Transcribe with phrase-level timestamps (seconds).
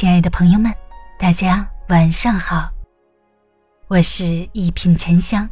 [0.00, 0.74] 亲爱的朋友们，
[1.18, 2.70] 大家晚上好，
[3.86, 5.46] 我是一品沉香，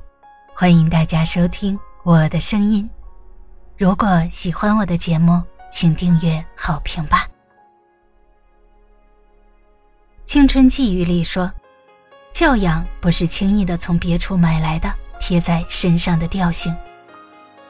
[0.54, 2.88] 欢迎大家收听我的声音。
[3.76, 7.26] 如果喜欢我的节目，请订阅、好评吧。
[10.24, 11.52] 《青春寄语》里说
[12.32, 14.90] ：“教养不是轻易的从别处买来的，
[15.20, 16.74] 贴在身上的调性，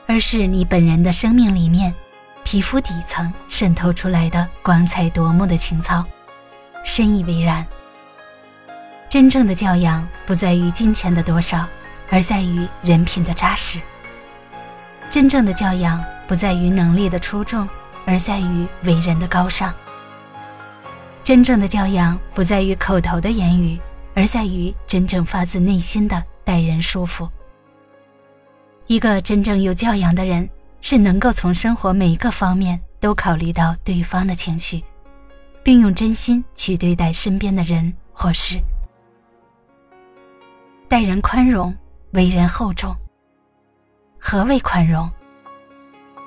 [0.06, 1.92] 而是你本人的生命里面，
[2.45, 6.06] 皮肤底层渗透出来的光彩夺目的情操。”
[6.84, 7.66] 深以为然。
[9.09, 11.66] 真正的教养不在于金钱的多少，
[12.10, 13.80] 而在于人品的扎实。
[15.09, 17.66] 真正的教养不在于能力的出众，
[18.04, 19.73] 而在于为人的高尚。
[21.23, 23.79] 真正的教养不在于口头的言语，
[24.15, 27.29] 而在于真正发自内心的待人舒服。
[28.87, 30.48] 一个真正有教养的人，
[30.80, 34.82] 是能够从生活每一个方面都考虑到对方的情绪，
[35.62, 38.59] 并用真心去对待身边的人或事。
[40.88, 41.76] 待人宽容，
[42.12, 42.95] 为人厚重。
[44.18, 45.10] 何谓宽容？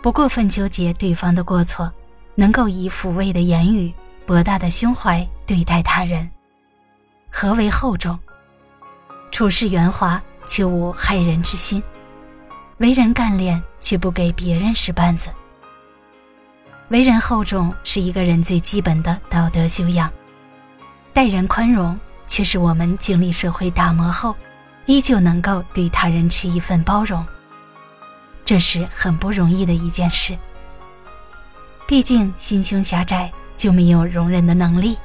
[0.02, 1.92] 不过分纠结对方的过错，
[2.36, 3.94] 能够以抚慰的言语。
[4.24, 6.30] 博大的胸怀对待他人，
[7.30, 8.18] 何为厚重？
[9.30, 11.84] 处事圆滑却无害人之心，
[12.78, 15.30] 为人干练却不给别人使绊子。
[16.92, 20.12] 为人厚重是一个人最基本的道德修养，
[21.14, 21.98] 待人宽容
[22.28, 24.36] 却是我们经历社会打磨后，
[24.88, 27.26] 依旧能够对他人持一份包容。
[28.44, 30.38] 这是很不容易的一件事，
[31.88, 33.32] 毕竟心胸狭窄。
[33.58, 34.98] 就没有容忍的能力，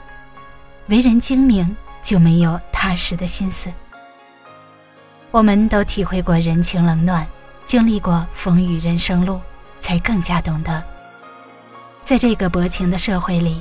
[0.86, 3.70] 为人精明就没有踏实的心思。
[5.30, 7.26] 我们都体会过人情冷暖，
[7.66, 9.38] 经历过风雨人生路，
[9.82, 10.82] 才更加懂得，
[12.06, 13.60] 在这个薄情的社会里，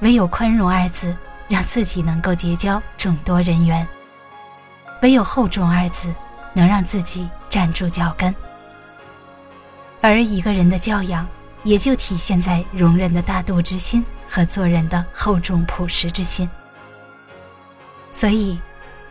[0.00, 1.14] 唯有宽容二字，
[1.46, 3.86] 让自己能够结交众多人缘；
[5.02, 6.08] 唯有厚重二字，
[6.54, 8.34] 能让自己站住脚跟。
[10.00, 11.28] 而一个人的教养，
[11.64, 14.02] 也就体现在容忍的大度之心。
[14.26, 16.48] 和做人的厚重朴实之心，
[18.14, 18.58] 所以，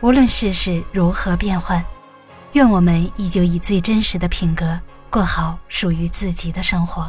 [0.00, 1.80] 无论世事如何变幻，
[2.54, 4.76] 愿我们依旧以最真实的品格
[5.08, 7.08] 过好属于自己的生活，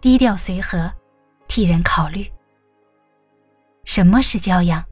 [0.00, 0.92] 低调随和，
[1.48, 2.30] 替人考虑。
[3.84, 4.84] 什么是教养？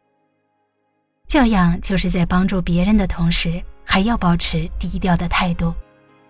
[1.28, 5.72] 教养就是在帮助别人的同时，还要保持低调的态度，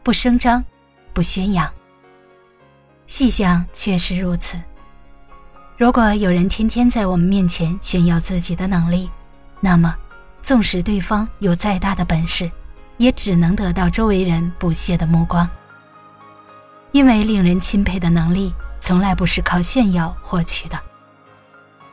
[0.02, 0.62] 不声张，
[1.14, 1.72] 不宣扬。
[3.06, 4.58] 细想，确实如此。
[5.78, 9.10] 如果有人天天在我们面前炫耀自己的能力，
[9.58, 9.96] 那么，
[10.42, 12.50] 纵使对方有再大的本事，
[12.98, 15.48] 也只能得到周围人不屑的目光。
[16.92, 20.78] 因为令人钦佩的能力，从来不是靠炫耀获取的。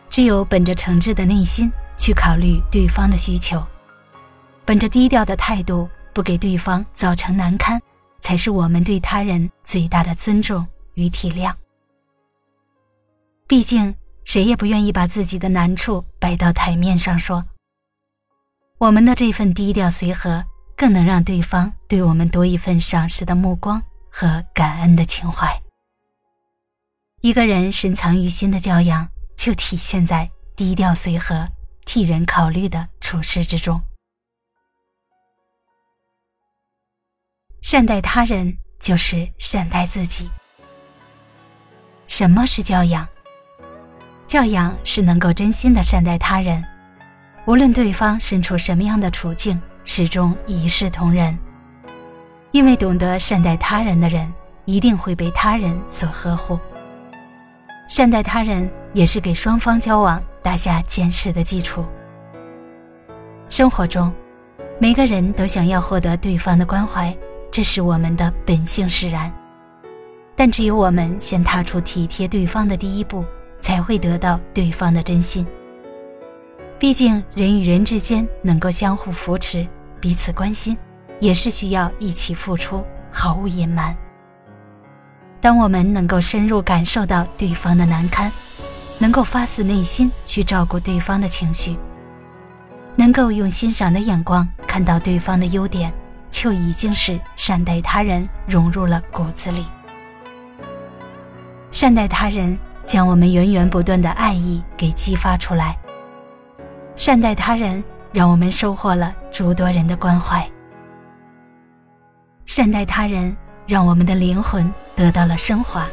[0.10, 3.66] 只有本着诚挚的内心去考虑对方的需求，
[4.66, 7.82] 本着低调的态度，不给对方造成难堪，
[8.22, 10.66] 才是我们对他人最大的尊重。
[10.96, 11.52] 与体谅，
[13.48, 13.96] 毕竟
[14.26, 17.44] 谁也不愿意把自己的难处摆到台面上说。
[18.78, 20.46] 我们的这份低调随和，
[20.78, 25.63] 更能让对方对我们多一份赏识的目光和感恩的情怀。
[27.24, 31.48] 一个人深藏于心的教养，就体现在低调随和、
[31.86, 33.82] 替人考虑的处事之中。
[37.62, 40.30] 善待他人，就是善待自己。
[42.08, 43.08] 什么是教养？
[44.28, 46.62] 教养是能够真心的善待他人，
[47.46, 51.40] 无论对方身处什么样的处境，始终一视同仁。
[52.52, 54.30] 因为懂得善待他人的人，
[54.66, 56.60] 一定会被他人所呵护。
[57.94, 61.86] 善待他人，也是给双方交往打下坚实的基础。
[63.50, 64.12] 生活中，
[64.80, 67.16] 每个人都想要获得对方的关怀，
[67.52, 69.32] 这是我们的本性使然。
[70.36, 73.24] 但只有我们先踏出体贴对方的第一步，
[73.62, 75.46] 才会得到对方的真心。
[76.80, 79.68] 毕竟人与人之间能够相互扶持、
[80.00, 80.76] 彼此关心，
[81.20, 83.96] 也是需要一起付出，毫无隐瞒。
[85.44, 88.32] 当我们能够深入感受到对方的难堪，
[88.98, 91.76] 能够发自内心去照顾对方的情绪，
[92.96, 95.92] 能够用欣赏的眼光看到对方的优点，
[96.32, 99.66] 就已经是善待他人融入了骨子里。
[101.72, 105.78] 善待他人，将我们源源不断的爱意给激发出来。
[106.96, 110.50] 善待他人，让我们收获了诸多人的关怀。
[112.46, 113.36] 善待他人，
[113.68, 115.88] 让我们的灵魂得到了升华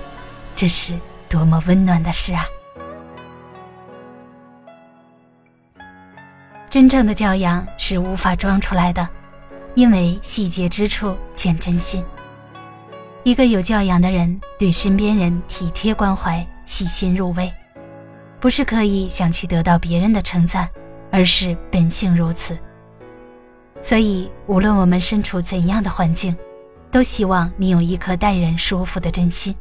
[0.54, 0.98] 这是
[1.28, 2.44] 多么温暖的事啊！
[6.68, 9.08] 真正的教养是无法装出来的
[9.74, 12.04] 因为细节之处见真心。
[13.24, 17.52] 一个有教养的人对身边人体贴关怀细心入微
[18.38, 20.68] 不是刻意想去得到别人的称赞
[21.10, 22.56] 而是本性如此。
[23.82, 26.36] 所以无论我们身处怎样的环境
[26.90, 29.54] 都希望你有一颗待人舒服的真心，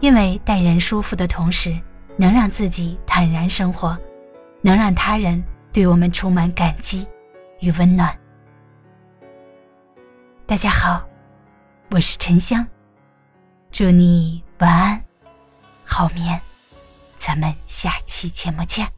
[0.00, 1.78] 因为待人舒服的同时，
[2.16, 3.96] 能让自己坦然生活，
[4.62, 5.42] 能让他人。
[5.72, 7.06] 对我们充满感激
[7.60, 8.18] 与温暖。
[10.46, 11.06] 大家好，
[11.90, 12.66] 我是沉香，
[13.70, 15.04] 祝你晚安，
[15.84, 16.40] 好眠，
[17.14, 18.88] 咱们下期节目见。